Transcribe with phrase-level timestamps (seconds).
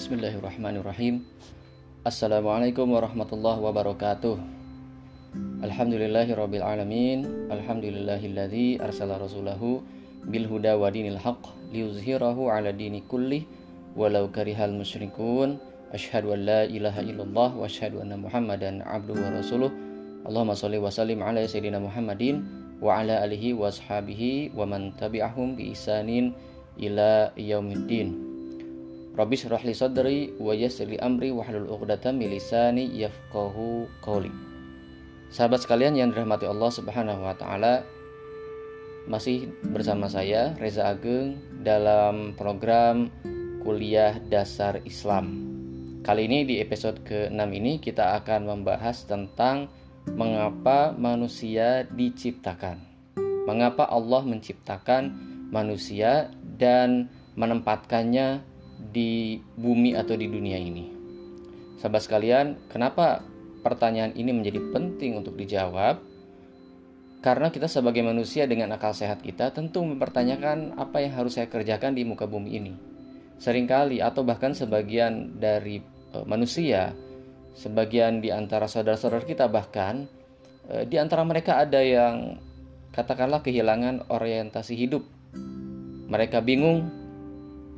[0.00, 1.28] Bismillahirrahmanirrahim.
[2.08, 4.40] Assalamualaikum warahmatullahi wabarakatuh.
[5.60, 9.84] Alhamdulillahirabbil alamin Alhamdulillahilladzi arsala rasulahu
[10.24, 13.44] bil huda wa dinil haqq liyuzhirahu ala dini kulli
[13.92, 15.60] walau karihal musyrikun.
[15.92, 19.68] Ashhadu an la ilaha illallah wa ashhadu anna Muhammadan abduhu wa rasuluh.
[20.24, 22.40] Allahumma salli wa sallim ala sayyidina Muhammadin
[22.80, 26.32] wa ala alihi wa ashabihi wa man tabi'ahum bi isanin
[26.80, 28.29] ila yaumiddin
[29.20, 30.32] Rabbi syrah li sadri
[30.96, 31.68] amri wa hlul
[32.16, 32.88] min lisani.
[35.28, 37.84] Sahabat sekalian yang dirahmati Allah Subhanahu wa taala,
[39.04, 43.12] masih bersama saya Reza Ageng dalam program
[43.60, 45.52] Kuliah Dasar Islam.
[46.00, 49.68] Kali ini di episode ke-6 ini kita akan membahas tentang
[50.16, 52.80] mengapa manusia diciptakan.
[53.44, 55.12] Mengapa Allah menciptakan
[55.52, 58.49] manusia dan menempatkannya
[58.88, 60.88] di bumi atau di dunia ini.
[61.76, 63.20] Sahabat sekalian, kenapa
[63.60, 66.00] pertanyaan ini menjadi penting untuk dijawab?
[67.20, 71.92] Karena kita sebagai manusia dengan akal sehat kita tentu mempertanyakan apa yang harus saya kerjakan
[71.92, 72.72] di muka bumi ini.
[73.40, 76.96] Seringkali atau bahkan sebagian dari e, manusia,
[77.52, 80.08] sebagian di antara saudara-saudara kita bahkan
[80.64, 82.40] e, di antara mereka ada yang
[82.96, 85.04] katakanlah kehilangan orientasi hidup.
[86.08, 86.99] Mereka bingung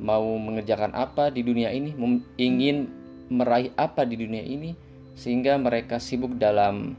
[0.01, 1.93] mau mengerjakan apa di dunia ini,
[2.37, 2.89] ingin
[3.29, 4.73] meraih apa di dunia ini,
[5.13, 6.97] sehingga mereka sibuk dalam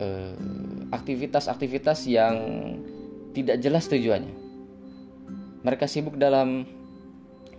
[0.00, 0.34] eh,
[0.92, 2.36] aktivitas-aktivitas uh, yang
[3.32, 4.34] tidak jelas tujuannya.
[5.62, 6.66] Mereka sibuk dalam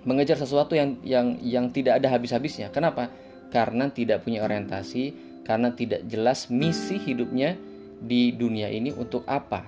[0.03, 2.69] mengejar sesuatu yang yang yang tidak ada habis-habisnya.
[2.69, 3.07] Kenapa?
[3.49, 5.15] Karena tidak punya orientasi,
[5.47, 7.55] karena tidak jelas misi hidupnya
[8.03, 9.63] di dunia ini untuk apa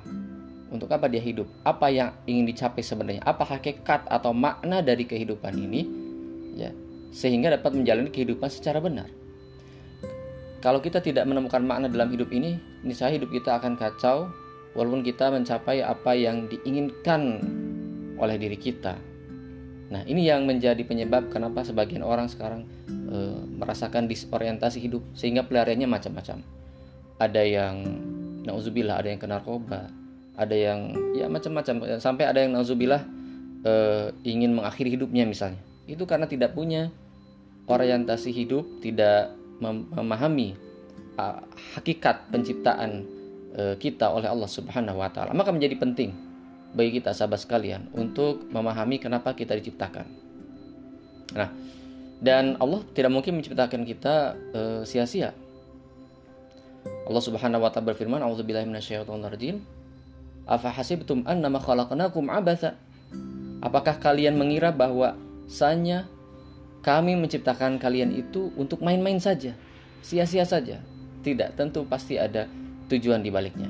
[0.76, 1.48] untuk apa dia hidup?
[1.64, 3.24] Apa yang ingin dicapai sebenarnya?
[3.24, 5.82] Apa hakikat atau makna dari kehidupan ini?
[6.56, 6.72] Ya,
[7.16, 9.08] sehingga dapat menjalani kehidupan secara benar.
[10.60, 14.28] Kalau kita tidak menemukan makna dalam hidup ini, niscaya hidup kita akan kacau
[14.76, 17.40] walaupun kita mencapai apa yang diinginkan
[18.20, 18.98] oleh diri kita.
[19.94, 23.18] Nah, ini yang menjadi penyebab kenapa sebagian orang sekarang e,
[23.56, 26.42] merasakan disorientasi hidup sehingga pelariannya macam-macam.
[27.22, 27.76] Ada yang
[28.44, 29.88] nauzubillah, ada yang ke narkoba,
[30.36, 32.00] ada yang ya macam-macam.
[32.00, 33.04] Sampai ada yang nauzubillah
[33.66, 35.60] uh, ingin mengakhiri hidupnya misalnya.
[35.88, 36.92] Itu karena tidak punya
[37.66, 40.54] orientasi hidup tidak mem memahami
[41.18, 41.42] uh,
[41.80, 43.08] hakikat penciptaan
[43.58, 45.34] uh, kita oleh Allah Subhanahu wa taala.
[45.34, 46.12] Maka menjadi penting
[46.76, 50.06] bagi kita sahabat sekalian untuk memahami kenapa kita diciptakan.
[51.34, 51.50] Nah
[52.20, 54.40] dan Allah tidak mungkin menciptakan kita
[54.88, 55.36] sia-sia.
[57.06, 59.36] Allah Subhanahu wa taala berfirman auzubillahi minasyaitonir
[60.46, 62.78] Afa hasibtum annama khalaqnakum abatha?
[63.66, 65.18] Apakah kalian mengira bahwa
[65.50, 66.06] sanya
[66.86, 69.58] kami menciptakan kalian itu untuk main-main saja,
[70.06, 70.78] sia-sia saja?
[71.26, 72.46] Tidak, tentu pasti ada
[72.94, 73.66] tujuan di baliknya.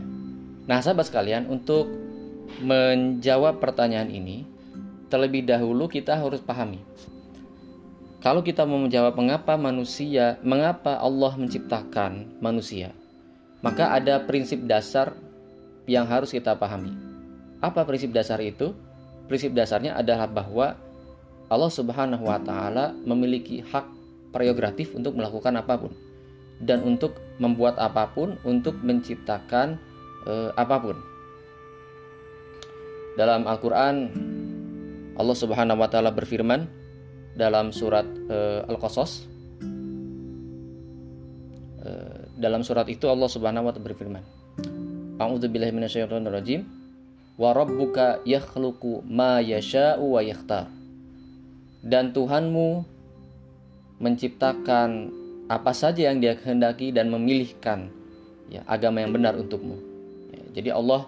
[0.68, 1.88] Nah, sahabat sekalian, untuk
[2.59, 4.44] menjawab pertanyaan ini,
[5.07, 6.84] terlebih dahulu kita harus pahami.
[8.19, 12.92] Kalau kita mau menjawab mengapa manusia, mengapa Allah menciptakan manusia,
[13.63, 15.16] maka ada prinsip dasar
[15.85, 16.94] yang harus kita pahami.
[17.62, 18.73] Apa prinsip dasar itu?
[19.25, 20.78] Prinsip dasarnya adalah bahwa
[21.50, 23.85] Allah Subhanahu wa taala memiliki hak
[24.34, 25.94] prerogatif untuk melakukan apa pun
[26.62, 29.78] dan untuk membuat apa pun, untuk menciptakan
[30.25, 30.97] eh, apa pun.
[33.16, 33.95] Dalam Al-Qur'an
[35.16, 36.68] Allah Subhanahu wa taala berfirman
[37.35, 39.24] dalam surat eh, Al-Qasas
[41.85, 44.34] eh, dalam surat itu Allah Subhanahu wa taala berfirman
[45.15, 46.67] A'udzubillahi minasyaitonirrajim.
[47.35, 50.71] Wa rabbuka yakhluqu ma yasha'u wa yakhtar.
[51.85, 52.83] Dan Tuhanmu
[53.99, 55.11] menciptakan
[55.45, 57.93] apa saja yang Dia kehendaki dan memilihkan
[58.49, 59.77] ya agama yang benar untukmu.
[60.33, 61.05] Ya, jadi Allah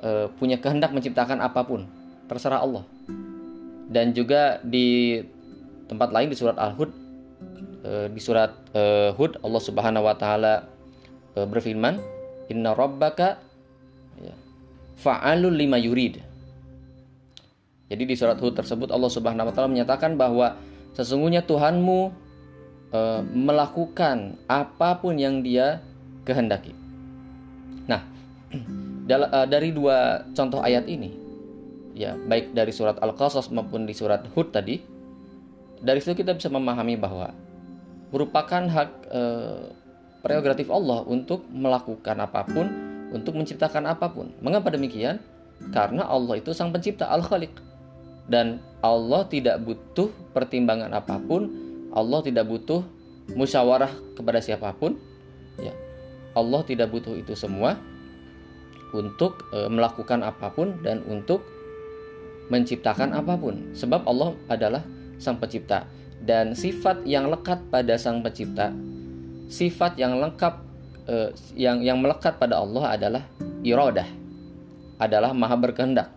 [0.00, 1.84] e, punya kehendak menciptakan apa pun,
[2.26, 2.84] terserah Allah.
[3.84, 5.20] Dan juga di
[5.86, 6.90] tempat lain di surat Al-Hud
[7.84, 10.64] e, di surat e, Hud Allah Subhanahu wa taala
[11.36, 12.00] e, berfirman
[12.52, 13.40] Inna rabbaka
[14.20, 14.34] ya,
[15.00, 16.20] fa'alul lima yurid.
[17.88, 20.56] Jadi di surat Hud tersebut Allah Subhanahu wa taala menyatakan bahwa
[20.96, 22.00] sesungguhnya Tuhanmu
[22.90, 25.84] e, melakukan apa pun yang Dia
[26.24, 26.72] kehendaki.
[27.84, 28.02] Nah,
[29.04, 31.12] e, dari dua contoh ayat ini,
[31.92, 34.80] ya baik dari surat Al-Qasas maupun di surat Hud tadi,
[35.84, 37.30] dari situ kita bisa memahami bahwa
[38.10, 39.22] merupakan hak e,
[40.24, 42.64] prerogatif Allah untuk melakukan apa pun,
[43.12, 44.32] untuk menciptakan apa pun.
[44.40, 45.20] Mengapa demikian?
[45.68, 47.52] Karena Allah itu sang pencipta Al-Khaliq.
[48.24, 51.52] Dan Allah tidak butuh pertimbangan apa pun,
[51.92, 52.80] Allah tidak butuh
[53.36, 54.96] musyawarah kepada siapa pun.
[55.60, 55.76] Ya.
[56.32, 57.78] Allah tidak butuh itu semua
[58.90, 61.44] untuk e, melakukan apa pun dan untuk
[62.48, 63.76] menciptakan apa pun.
[63.76, 64.82] Sebab Allah adalah
[65.20, 65.86] Sang Pencipta
[66.24, 68.72] dan sifat yang lekat pada Sang Pencipta,
[69.48, 70.54] sifat yang lengkap
[71.08, 71.14] e,
[71.56, 73.22] yang yang melekat pada Allah adalah
[73.64, 74.08] iradah,
[75.00, 76.08] adalah maha berkehendak.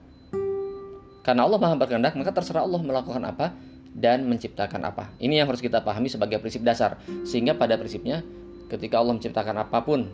[1.24, 3.52] Karena Allah maha berkehendak, maka terserah Allah melakukan apa
[3.92, 5.12] dan menciptakan apa.
[5.20, 7.02] Ini yang harus kita pahami sebagai prinsip dasar.
[7.28, 8.24] Sehingga pada prinsipnya
[8.72, 10.08] ketika Allah menciptakan apa pun,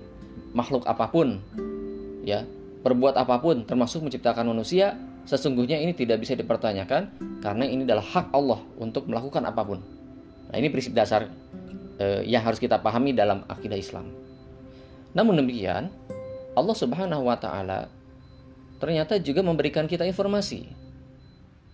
[0.57, 1.37] makhluk apa pun,
[2.25, 2.47] ya,
[2.81, 4.97] berbuat apa pun termasuk menciptakan manusia,
[5.29, 7.13] sesungguhnya ini tidak bisa dipertanyakan
[7.43, 9.79] karena ini adalah hak Allah untuk melakukan apa pun.
[10.49, 11.27] Nah, ini prinsip dasar
[11.99, 14.09] eh, yang harus kita pahami dalam akidah Islam.
[15.13, 15.93] Namun demikian,
[16.53, 17.89] Allah Subhanahu wa taala
[18.81, 20.69] ternyata juga memberikan kita informasi.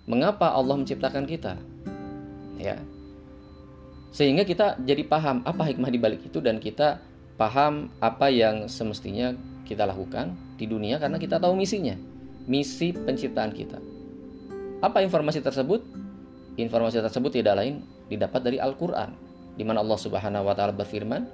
[0.09, 1.53] Mengapa Allah menciptakan kita?
[2.59, 2.81] Ya,
[4.09, 6.97] sehingga kita jadi paham apa hikmah di balik itu dan kita
[7.37, 9.37] paham apa yang semestinya
[9.69, 11.93] kita lakukan di dunia karena kita tahu misinya,
[12.49, 13.77] misi penciptaan kita.
[14.81, 15.85] Apa informasi tersebut?
[16.57, 21.25] Informasi tersebut tidak lain didapat dari Al-Qur'an di mana Allah Subhanahu wa taala berfirman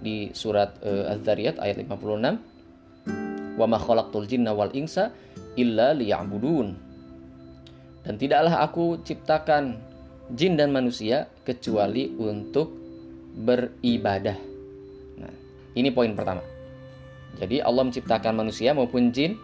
[0.00, 5.12] di surat uh, Az-Zariyat ayat 56 Wa ma khalaqtul jinna wal insa
[5.60, 6.68] illa liya'budun
[8.00, 9.76] Dan tidaklah aku ciptakan
[10.32, 12.72] jin dan manusia kecuali untuk
[13.34, 14.38] beribadah.
[15.18, 15.34] Nah,
[15.74, 16.42] ini poin pertama.
[17.38, 19.38] Jadi Allah menciptakan manusia maupun jin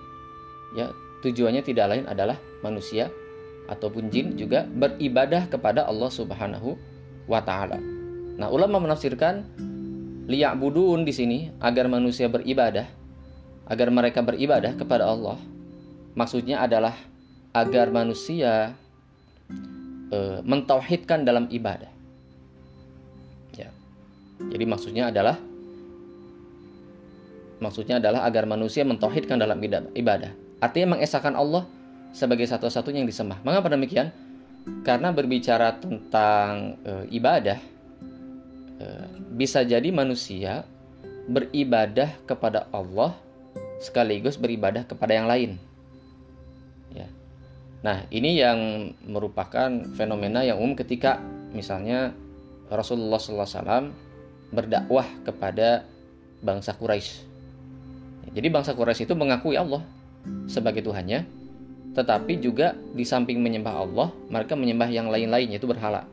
[0.75, 0.91] ya
[1.23, 3.09] tujuannya tidak lain adalah manusia
[3.71, 6.75] ataupun jin juga beribadah kepada Allah Subhanahu
[7.31, 7.96] wa taala.
[8.37, 9.49] Nah, ulama menafsirkan
[10.29, 12.85] liya'budun di sini agar manusia beribadah,
[13.65, 15.41] agar mereka beribadah kepada Allah.
[16.13, 16.93] Maksudnya adalah
[17.57, 18.77] agar manusia
[20.13, 21.89] e, mentauhidkan dalam ibadah.
[23.57, 23.73] Ya.
[24.53, 25.41] Jadi maksudnya adalah
[27.57, 29.57] maksudnya adalah agar manusia mentauhidkan dalam
[29.97, 30.33] ibadah.
[30.61, 31.65] Artinya mengesahkan Allah
[32.13, 33.41] sebagai satu-satunya yang disembah.
[33.41, 34.13] Mengapa demikian?
[34.85, 37.76] Karena berbicara tentang e, ibadah
[39.33, 40.69] bisa jadi manusia
[41.27, 43.17] beribadah kepada Allah
[43.81, 45.61] sekaligus beribadah kepada yang lain.
[46.93, 47.09] Ya.
[47.85, 51.21] Nah, ini yang merupakan fenomena yang umum ketika
[51.53, 52.17] misalnya
[52.73, 53.93] Rasulullah SAW
[54.51, 55.85] berdakwah kepada
[56.41, 57.25] bangsa Quraisy.
[58.33, 59.85] Jadi bangsa Quraisy itu mengakui Allah
[60.51, 61.25] sebagai Tuhannya,
[61.95, 66.05] tetapi juga di samping menyembah Allah, mereka menyembah yang lain-lain yaitu berhala.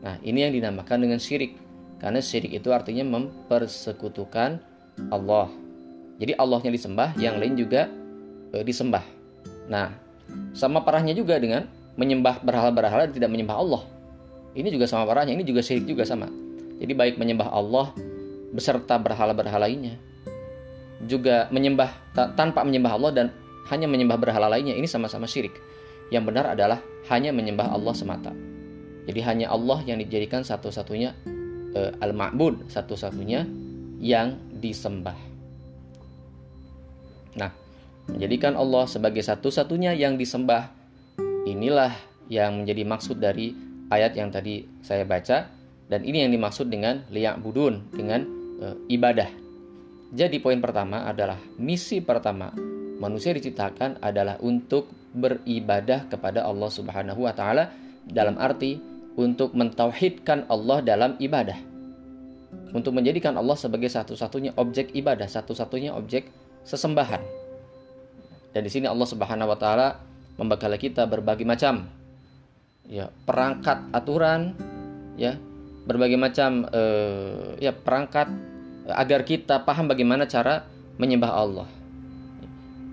[0.00, 1.65] Nah, ini yang dinamakan dengan syirik.
[1.96, 4.60] Karena syirik itu artinya mempersekutukan
[5.08, 5.48] Allah.
[6.16, 7.88] Jadi Allahnya disembah, yang lain juga
[8.52, 9.04] e, disembah.
[9.68, 9.92] Nah,
[10.56, 13.82] sama parahnya juga dengan menyembah berhala-berhala dan tidak menyembah Allah.
[14.56, 16.28] Ini juga sama parahnya, ini juga syirik juga sama.
[16.80, 17.92] Jadi baik menyembah Allah
[18.52, 19.96] beserta berhala-berhala lainnya.
[21.04, 21.92] Juga menyembah
[22.36, 23.26] tanpa menyembah Allah dan
[23.68, 25.52] hanya menyembah berhala lainnya ini sama-sama syirik.
[26.08, 26.80] Yang benar adalah
[27.12, 28.32] hanya menyembah Allah semata.
[29.04, 31.12] Jadi hanya Allah yang dijadikan satu-satunya
[31.76, 33.44] uh, al-ma'bud, satu-satunya
[34.00, 35.16] yang disembah.
[37.36, 37.52] Nah,
[38.08, 40.72] menjadikan Allah sebagai satu-satunya yang disembah.
[41.46, 41.94] Inilah
[42.26, 43.54] yang menjadi maksud dari
[43.92, 45.46] ayat yang tadi saya baca
[45.86, 48.26] dan ini yang dimaksud dengan liyak budun dengan
[48.58, 49.30] e, ibadah.
[50.10, 52.50] Jadi poin pertama adalah misi pertama
[52.98, 57.70] manusia diciptakan adalah untuk beribadah kepada Allah Subhanahu wa taala
[58.02, 61.56] dalam arti untuk mentauhidkan Allah dalam ibadah.
[62.76, 66.28] Untuk menjadikan Allah sebagai satu-satunya objek ibadah, satu-satunya objek
[66.68, 67.24] sesembahan.
[68.52, 70.00] Dan di sini Allah Subhanahu wa taala
[70.36, 71.88] membekali kita berbagai macam
[72.86, 74.54] ya perangkat aturan
[75.18, 75.34] ya
[75.88, 78.30] berbagai macam eh, ya perangkat
[78.86, 80.62] agar kita paham bagaimana cara
[81.00, 81.68] menyembah Allah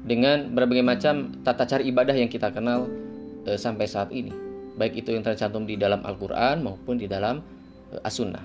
[0.03, 2.89] dengan berbagai macam tata cara ibadah yang kita kenal
[3.45, 4.42] eh, sampai saat ini
[4.75, 7.41] baik itu yang tercantum di dalam Al-Qur'an maupun di dalam
[7.93, 8.43] eh, As-Sunnah.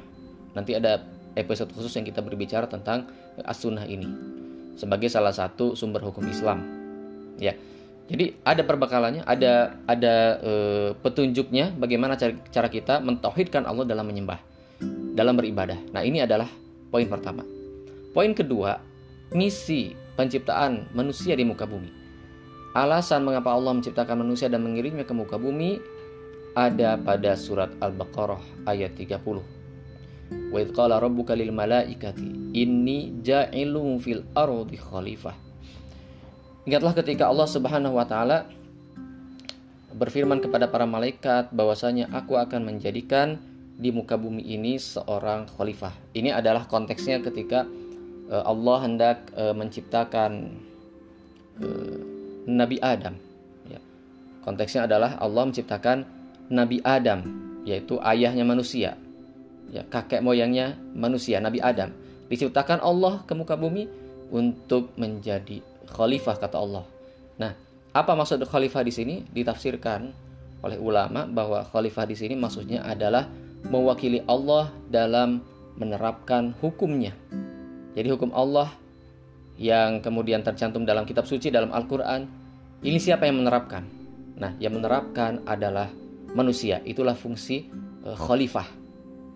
[0.56, 1.02] Nanti ada
[1.37, 3.08] episode khusus yang kita berbicara tentang
[3.38, 4.08] eh, As-Sunnah ini
[4.78, 6.62] sebagai salah satu sumber hukum Islam.
[7.38, 7.54] Ya
[8.08, 10.52] jadi ada perbekalannya ada ada e,
[10.97, 14.40] petunjuknya bagaimana cara, cara kita mentauhidkan Allah dalam menyembah
[15.12, 15.76] dalam beribadah.
[15.92, 16.49] Nah ini adalah
[16.88, 17.44] poin pertama.
[18.16, 18.80] Poin kedua
[19.37, 21.92] misi penciptaan manusia di muka bumi.
[22.73, 25.76] Alasan mengapa Allah menciptakan manusia dan mengirimnya ke muka bumi
[26.57, 29.19] ada pada surat Al-Baqarah ayat 30
[30.52, 35.37] Wa qala rabbuka lil malaikati inni ja'ilun fil ardi khalifah
[36.69, 38.45] Ingatlah ketika Allah Subhanahu wa taala
[39.97, 43.40] berfirman kepada para malaikat bahwasanya aku akan menjadikan
[43.78, 45.97] di muka bumi ini seorang khalifah.
[46.12, 47.64] Ini adalah konteksnya ketika
[48.28, 50.61] uh, Allah hendak uh, menciptakan
[51.62, 51.99] uh,
[52.45, 53.17] Nabi Adam.
[53.71, 53.81] Ya.
[54.45, 56.17] Konteksnya adalah Allah menciptakan
[56.49, 57.25] Nabi Adam,
[57.64, 58.97] yaitu ayahnya manusia,
[59.69, 61.93] ya kakek moyangnya manusia, Nabi Adam.
[62.28, 63.88] Diciptakan Allah ke muka bumi
[64.28, 66.85] untuk menjadi khalifah kata Allah.
[67.40, 67.52] Nah,
[67.93, 69.14] apa maksud khalifah di sini?
[69.33, 70.12] Ditafsirkan
[70.61, 73.31] oleh ulama bahwa khalifah di sini maksudnya adalah
[73.69, 75.40] mewakili Allah dalam
[75.78, 77.14] menerapkan hukumnya.
[77.95, 78.71] Jadi hukum Allah
[79.59, 82.26] yang kemudian tercantum dalam kitab suci dalam Al-Qur'an,
[82.85, 83.83] ini siapa yang menerapkan?
[84.38, 85.90] Nah, yang menerapkan adalah
[86.38, 86.78] manusia.
[86.87, 87.66] Itulah fungsi
[88.07, 88.71] uh, khalifah.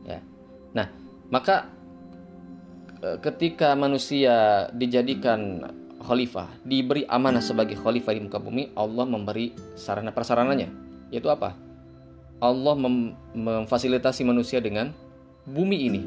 [0.07, 0.23] Ya.
[0.71, 0.87] Nah,
[1.35, 1.67] maka
[3.03, 5.67] uh, ketika manusia dijadikan
[5.99, 10.71] khalifah, diberi amanah sebagai khalifah di muka bumi, Allah memberi sarana prasarananya.
[11.11, 11.59] Yaitu apa?
[12.43, 14.91] Allah mem memfasilitasi manusia dengan
[15.47, 16.03] bumi ini.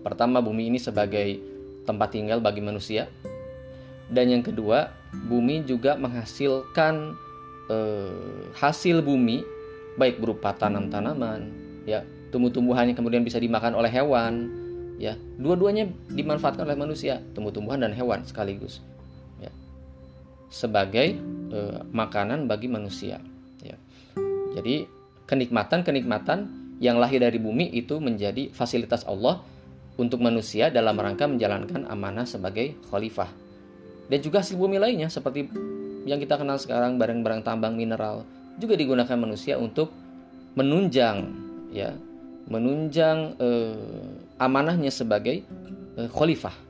[0.00, 1.36] Pertama, bumi ini sebagai
[1.84, 3.12] tempat tinggal bagi manusia.
[4.08, 4.88] Dan yang kedua,
[5.28, 7.12] bumi juga menghasilkan
[7.68, 9.44] eh, hasil bumi
[9.98, 11.50] baik berupa tanam-tanaman,
[11.84, 14.48] ya, tumbuh-tumbuhan yang kemudian bisa dimakan oleh hewan,
[14.96, 15.18] ya.
[15.36, 18.80] Dua-duanya dimanfaatkan oleh manusia, tumbuh-tumbuhan dan hewan sekaligus.
[19.42, 19.50] Ya.
[20.48, 21.18] Sebagai
[21.50, 23.18] eh, makanan bagi manusia,
[23.60, 23.76] ya.
[24.54, 24.86] Jadi
[25.28, 26.38] kenikmatan-kenikmatan
[26.78, 29.42] yang lahir dari bumi itu menjadi fasilitas Allah
[29.98, 33.28] untuk manusia dalam rangka menjalankan amanah sebagai khalifah.
[34.08, 35.50] Dan juga hasil bumi lainnya seperti
[36.08, 38.24] yang kita kenal sekarang barang-barang tambang mineral
[38.58, 39.94] juga digunakan manusia untuk
[40.58, 41.16] menunjang
[41.70, 41.94] ya,
[42.50, 45.46] menunjang eh, amanahnya sebagai
[45.96, 46.66] eh, khalifah.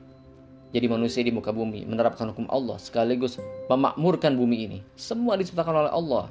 [0.69, 3.41] Jadi manusia di muka bumi menerapkan hukum Allah sekaligus
[3.73, 4.79] memakmurkan bumi ini.
[4.93, 6.29] Semua diciptakan oleh Allah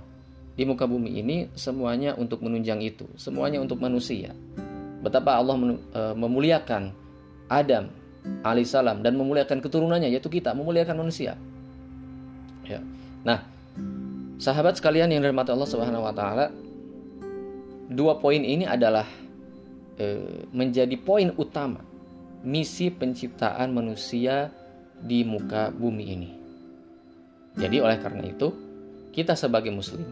[0.54, 4.30] di muka bumi ini semuanya untuk menunjang itu, semuanya untuk manusia.
[5.02, 6.90] Betapa Allah e, memuliakan
[7.46, 7.86] Adam
[8.42, 11.38] alaihissalam dan memuliakan keturunannya yaitu kita, memuliakan manusia.
[12.66, 12.82] Ya.
[13.22, 13.46] Nah,
[14.38, 16.48] sahabat sekalian yang dirahmati Allah Subhanahu wa taala,
[17.90, 19.04] dua poin ini adalah
[19.98, 20.06] e,
[20.54, 21.82] menjadi poin utama
[22.46, 24.48] misi penciptaan manusia
[24.98, 26.30] di muka bumi ini.
[27.58, 28.54] Jadi oleh karena itu,
[29.10, 30.06] kita sebagai muslim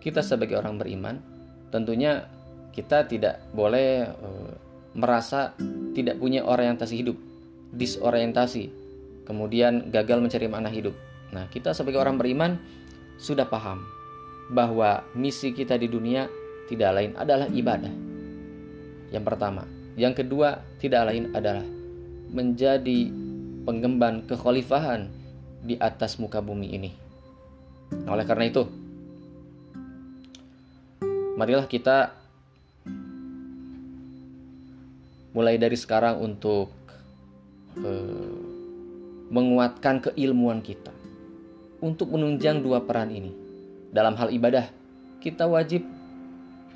[0.00, 1.20] kita sebagai orang beriman
[1.68, 2.24] tentunya
[2.72, 4.52] kita tidak boleh uh,
[4.96, 5.54] merasa
[5.94, 7.14] tidak punya orientasi hidup,
[7.76, 8.72] disorientasi,
[9.28, 10.96] kemudian gagal mencari makna hidup.
[11.30, 12.58] Nah, kita sebagai orang beriman
[13.20, 13.84] sudah paham
[14.48, 16.24] bahwa misi kita di dunia
[16.72, 17.92] tidak lain adalah ibadah.
[19.12, 21.66] Yang pertama, yang kedua tidak lain adalah
[22.32, 23.12] menjadi
[23.68, 25.12] penggemban kekhalifahan
[25.60, 26.90] di atas muka bumi ini.
[28.08, 28.64] Oleh karena itu,
[31.36, 32.16] marilah kita
[35.36, 36.72] mulai dari sekarang untuk
[37.78, 38.34] uh,
[39.30, 40.90] menguatkan keilmuan kita
[41.80, 43.32] untuk menunjang dua peran ini.
[43.90, 44.70] Dalam hal ibadah,
[45.18, 45.82] kita wajib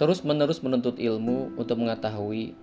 [0.01, 2.57] terus-menerus menuntut ilmu untuk mengetahui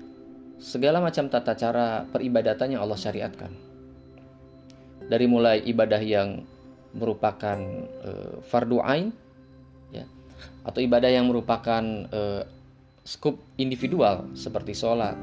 [0.59, 3.49] segala macam tata cara peribadatan yang Allah syariatkan.
[5.07, 6.43] Dari mulai ibadah yang
[6.91, 7.57] merupakan
[8.03, 9.15] uh, fardu ain
[10.61, 11.81] atau ibadah yang merupakan
[12.13, 12.43] uh,
[13.01, 15.17] skup individual seperti sholat,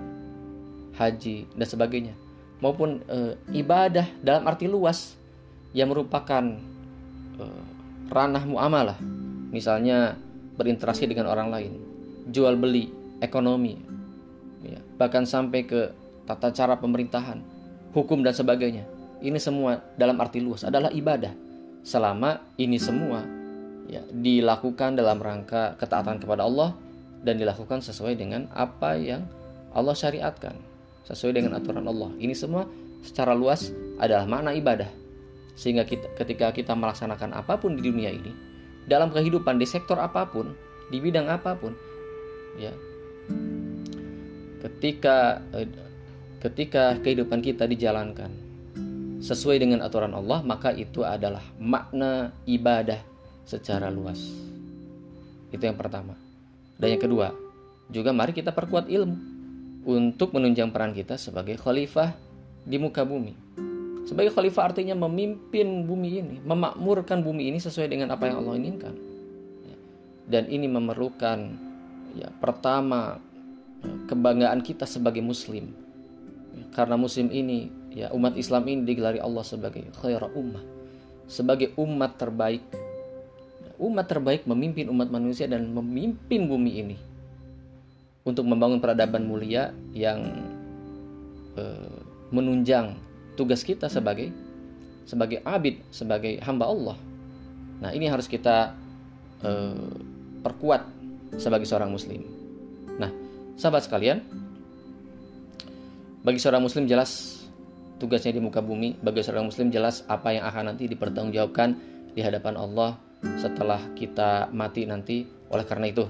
[0.98, 2.14] haji dan sebagainya,
[2.58, 5.14] maupun uh, ibadah dalam arti luas
[5.70, 6.58] yang merupakan
[8.08, 8.98] ranah muamalah,
[9.52, 10.16] misalnya
[10.58, 11.72] berinteraksi dengan orang lain,
[12.30, 12.90] jual beli,
[13.22, 13.78] ekonomi,
[14.64, 15.92] ya, bahkan sampai ke
[16.26, 17.40] tata cara pemerintahan,
[17.94, 18.84] hukum dan sebagainya.
[19.18, 21.34] Ini semua dalam arti luas adalah ibadah.
[21.82, 23.24] Selama ini semua
[23.88, 26.76] ya, dilakukan dalam rangka ketaatan kepada Allah
[27.24, 29.26] dan dilakukan sesuai dengan apa yang
[29.74, 30.54] Allah syariatkan,
[31.08, 32.12] sesuai dengan aturan Allah.
[32.20, 32.68] Ini semua
[33.02, 34.90] secara luas adalah makna ibadah.
[35.58, 38.30] Sehingga kita, ketika kita melaksanakan apa pun di dunia ini,
[38.86, 40.54] dalam kehidupan di sektor apa pun,
[40.86, 41.74] di bidang apa pun,
[42.54, 42.70] ya.
[44.62, 45.66] Ketika eh,
[46.38, 48.30] ketika kehidupan kita dijalankan
[49.18, 53.02] sesuai dengan aturan Allah, maka itu adalah makna ibadah
[53.42, 54.22] secara luas.
[55.50, 56.14] Itu yang pertama.
[56.78, 57.34] Dan yang kedua,
[57.90, 59.18] juga mari kita perkuat ilmu
[59.88, 62.14] untuk menunjang peran kita sebagai khalifah
[62.62, 63.66] di muka bumi.
[64.08, 68.96] Sebagai khalifah artinya memimpin bumi ini, memakmurkan bumi ini sesuai dengan apa yang Allah inginkan.
[69.68, 69.76] Ya.
[70.24, 71.52] Dan ini memerlukan
[72.16, 73.20] ya pertama
[74.08, 75.76] kebanggaan kita sebagai muslim.
[76.56, 80.64] Ya, karena muslim ini ya umat Islam ini digelari Allah sebagai khairah ummah,
[81.28, 82.64] sebagai umat terbaik
[83.78, 86.96] umat terbaik memimpin umat manusia dan memimpin bumi ini
[88.26, 90.18] untuk membangun peradaban mulia yang
[91.54, 91.94] uh,
[92.34, 92.98] menunjang
[93.38, 94.34] tugas kita sebagai
[95.08, 96.98] sebagai abid, sebagai hamba Allah.
[97.80, 98.76] Nah, ini harus kita
[99.40, 99.88] uh,
[100.44, 100.84] perkuat
[101.40, 102.26] sebagai seorang muslim.
[103.00, 103.08] Nah,
[103.56, 104.20] sahabat sekalian,
[106.20, 107.40] bagi seorang muslim jelas
[107.96, 111.72] tugasnya di muka bumi, bagi seorang muslim jelas apa yang akan nanti dipertanggungjawabkan
[112.12, 113.00] di hadapan Allah
[113.40, 115.24] setelah kita mati nanti.
[115.48, 116.04] Oleh karena itu,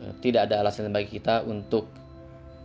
[0.00, 1.92] eh, tidak ada alasan bagi kita untuk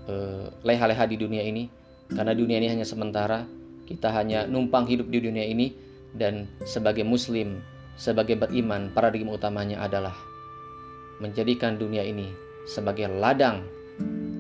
[0.08, 1.68] eh, leha-leha di dunia ini
[2.14, 3.48] karena dunia ini hanya sementara
[3.86, 5.74] kita hanya numpang hidup di dunia ini
[6.18, 7.62] dan sebagai muslim,
[7.98, 10.14] sebagai beriman, paradigma utamanya adalah
[11.22, 12.34] menjadikan dunia ini
[12.66, 13.64] sebagai ladang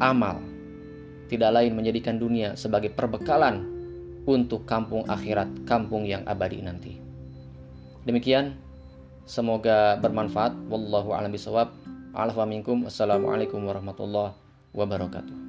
[0.01, 0.41] amal.
[1.25, 3.65] Tidak lain menjadikan dunia sebagai perbekalan
[4.25, 6.93] untuk kampung akhirat, kampung yang abadi nanti.
[8.05, 8.53] Demikian,
[9.25, 10.53] semoga bermanfaat.
[10.69, 11.73] Wallahu a'lam bishawab.
[12.13, 14.37] Assalamualaikum warahmatullahi
[14.71, 15.44] wabarakatuh.